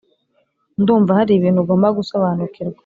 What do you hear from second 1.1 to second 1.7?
haribintu